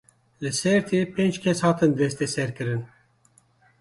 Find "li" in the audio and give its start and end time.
0.43-0.51